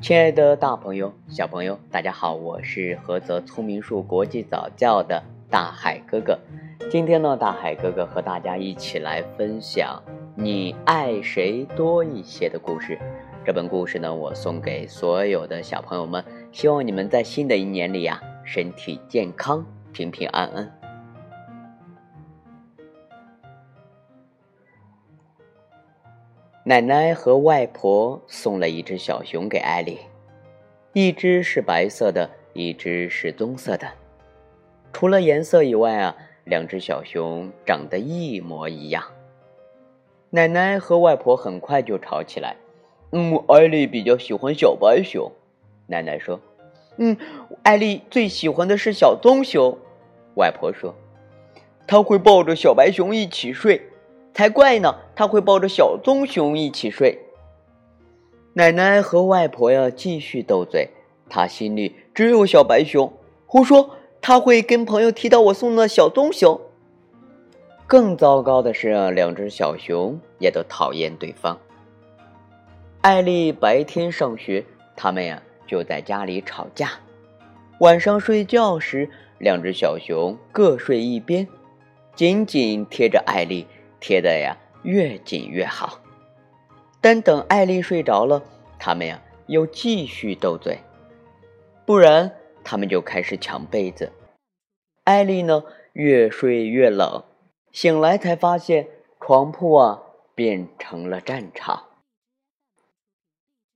[0.00, 6.38] 亲爱的大朋友、小朋友，大家好，我是菏泽聪明树国际早教的大海哥哥。
[6.90, 10.02] 今天呢，大海哥哥和大家一起来分享
[10.34, 12.98] “你爱谁多一些”的故事。
[13.44, 19.62] 这本故事呢，我送给所有的小朋友们，希望你们在新的一年里呀，身体健康，
[19.92, 20.79] 平平安安。
[26.70, 29.98] 奶奶和外婆送了一只小熊给艾丽，
[30.92, 33.88] 一只是白色的，一只是棕色的。
[34.92, 39.02] 除了颜色以外啊，两只小熊长得一模一样。
[40.30, 42.54] 奶奶和外婆很快就吵起来。
[43.10, 45.32] 嗯，艾丽比较喜欢小白熊，
[45.88, 46.38] 奶奶说。
[46.98, 47.16] 嗯，
[47.64, 49.76] 艾丽最喜欢的是小棕熊，
[50.36, 50.94] 外婆说。
[51.88, 53.89] 她会抱着小白熊一起睡。
[54.34, 54.96] 才怪呢！
[55.14, 57.18] 他会抱着小棕熊一起睡。
[58.54, 60.88] 奶奶和外婆呀继续斗嘴，
[61.28, 63.12] 他心里只有小白熊。
[63.46, 63.90] 胡说！
[64.22, 66.60] 他会跟朋友提到我送的小棕熊。
[67.86, 71.58] 更糟糕的是，两只小熊也都讨厌对方。
[73.00, 76.92] 艾丽白天上学，他们呀就在家里吵架。
[77.78, 81.48] 晚上睡觉时，两只小熊各睡一边，
[82.14, 83.66] 紧紧贴着艾丽。
[84.00, 86.00] 贴的呀越紧越好，
[87.00, 88.42] 但等艾丽睡着了，
[88.78, 90.78] 他们呀又继续斗嘴，
[91.84, 92.34] 不然
[92.64, 94.10] 他们就开始抢被子。
[95.04, 97.24] 艾丽呢越睡越冷，
[97.72, 98.88] 醒来才发现
[99.20, 100.02] 床铺啊
[100.34, 101.84] 变成了战场。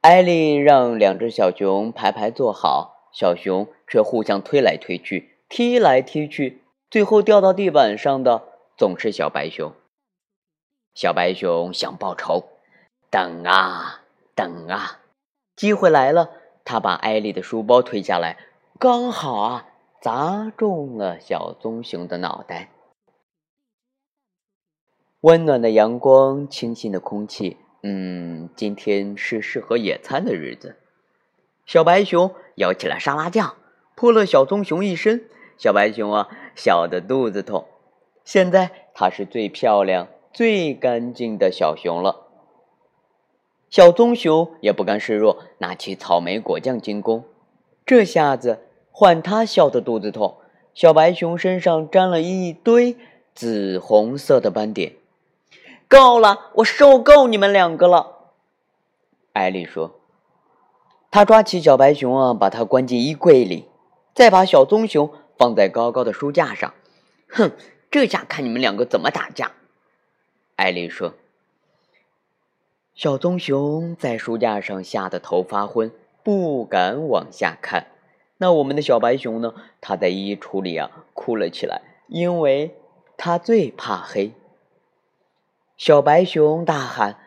[0.00, 8.44] 艾丽让两只小熊排排坐好，小熊却互相推来推去，踢来踢去，最后掉到地板上的
[8.78, 9.72] 总是小白熊。
[10.96, 12.44] 小白熊想报仇，
[13.10, 14.00] 等啊
[14.34, 15.02] 等啊，
[15.54, 16.30] 机会来了！
[16.64, 18.38] 他把艾丽的书包推下来，
[18.78, 19.68] 刚好啊
[20.00, 22.70] 砸中了小棕熊的脑袋。
[25.20, 30.76] 温暖的阳光，清新的空气，嗯，今天是适合野餐的日子。
[31.66, 33.56] 小白熊舀起了沙拉酱，
[33.94, 35.28] 泼了小棕熊一身。
[35.58, 37.66] 小白熊啊，笑得肚子痛。
[38.24, 40.08] 现在它是最漂亮。
[40.36, 42.26] 最干净的小熊了，
[43.70, 47.24] 小棕熊也不甘示弱，拿起草莓果酱进攻。
[47.86, 48.58] 这下子
[48.90, 50.36] 换他笑得肚子痛。
[50.74, 52.98] 小白熊身上沾了一堆
[53.34, 54.96] 紫红色的斑点。
[55.88, 58.34] 够了，我受够你们两个了。
[59.32, 59.98] 艾丽说
[61.10, 63.64] ：“他抓起小白熊啊，把它关进衣柜里，
[64.12, 66.74] 再把小棕熊放在高高的书架上。
[67.30, 67.52] 哼，
[67.90, 69.52] 这下看你们两个怎么打架。”
[70.56, 71.12] 艾丽说
[72.96, 77.88] ：“小棕熊在书架上吓得头发昏，不敢往下看。
[78.38, 79.52] 那我们的小白熊呢？
[79.82, 82.74] 它在衣橱里啊哭了起来，因为
[83.18, 84.32] 它最怕黑。”
[85.76, 87.18] 小白熊大喊：“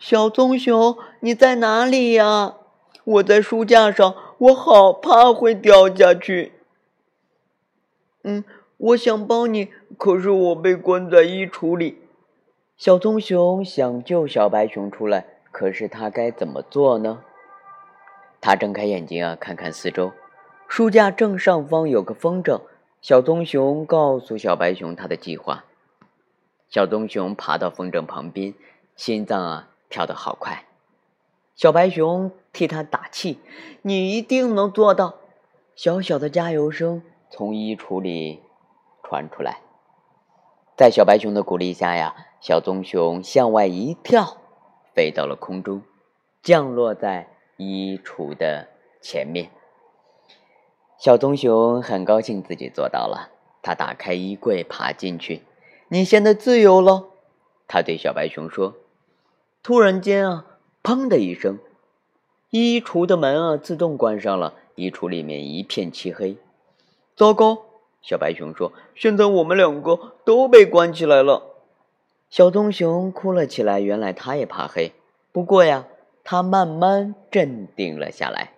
[0.00, 2.54] 小棕熊，你在哪里呀？
[3.04, 6.52] 我在书架上，我好怕会掉下去。
[8.24, 8.42] ”“嗯，
[8.78, 9.68] 我想帮你，
[9.98, 11.98] 可是我被关在衣橱里。”
[12.78, 17.24] 小棕熊想救小白熊出来，可是它该怎么做呢？
[18.40, 20.12] 它睁开眼睛啊，看看四周，
[20.68, 22.60] 书架正上方有个风筝。
[23.02, 25.64] 小棕熊告诉小白熊他的计划。
[26.68, 28.54] 小棕熊爬到风筝旁边，
[28.94, 30.64] 心脏啊跳得好快。
[31.56, 33.40] 小白熊替他打气
[33.82, 35.16] ：“你一定能做到！”
[35.74, 38.40] 小小的加油声从衣橱里
[39.02, 39.62] 传出来。
[40.76, 42.26] 在小白熊的鼓励下呀。
[42.40, 44.36] 小棕熊向外一跳，
[44.94, 45.82] 飞到了空中，
[46.40, 48.68] 降落在衣橱的
[49.00, 49.50] 前面。
[50.96, 55.42] 小棕熊很高兴自己做到了，它打开衣柜，爬进去。
[55.88, 57.08] 你现在自由了，
[57.66, 58.74] 它对小白熊说。
[59.62, 60.46] 突然间啊，
[60.82, 61.58] 砰的一声，
[62.50, 66.36] 衣橱的门啊自动关上了，衣橱里面一片漆黑。
[67.16, 67.62] 糟糕，
[68.00, 71.56] 小白熊说，现在我们两个都被关起来了。
[72.30, 73.80] 小棕熊哭了起来。
[73.80, 74.92] 原来它也怕黑，
[75.32, 75.86] 不过呀，
[76.24, 78.52] 它慢慢镇定了下来。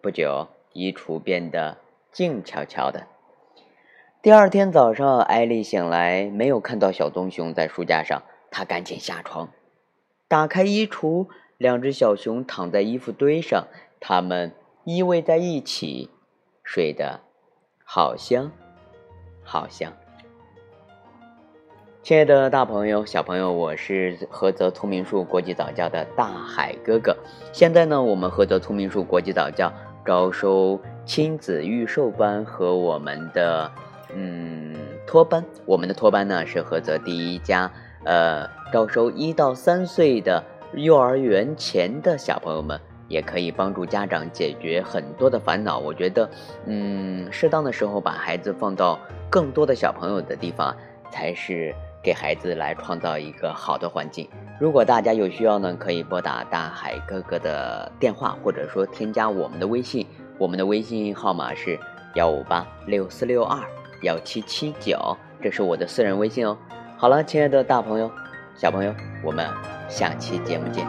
[0.00, 1.78] 不久，衣橱变得
[2.12, 3.06] 静悄悄的。
[4.22, 8.22] 第二天早上，艾丽醒来，没有看到小棕熊在书架上。
[8.50, 9.50] 她赶紧下床，
[10.28, 11.26] 打开衣橱，
[11.58, 13.66] 两只小熊躺在衣服堆上，
[13.98, 14.52] 它们
[14.84, 16.08] 依偎在一起，
[16.62, 17.20] 睡得
[17.84, 18.52] 好香，
[19.42, 19.92] 好香。
[22.04, 27.16] 亲爱的大朋友、小朋友，我是菏泽聪明树国际早教的大海哥哥。
[27.50, 29.72] 现在呢，我们菏泽聪明树国际早教
[30.04, 33.72] 招收亲子预售班和我们的
[34.14, 35.42] 嗯托班。
[35.64, 37.72] 我们的托班呢是菏泽第一家
[38.04, 42.78] 呃招收一到三岁的幼儿园前的小朋友们，
[43.08, 45.78] 也可以帮助家长解决很多的烦恼。
[45.78, 46.28] 我觉得，
[46.66, 49.00] 嗯，适当的时候把孩子放到
[49.30, 50.76] 更多的小朋友的地方，
[51.10, 51.74] 才是。
[52.04, 54.28] 给孩子来创造一个好的环境。
[54.60, 60.06] 如果大家有需要呢，可以拨打大海哥哥的电话，或者说添加我们的微信。
[60.36, 61.78] 我们的微信号码是
[62.14, 63.58] 幺五八六四六二
[64.02, 66.56] 幺七七九，这是我的私人微信哦。
[66.98, 68.10] 好了，亲爱的大朋友、
[68.54, 69.48] 小朋友，我们
[69.88, 70.86] 下期节目见。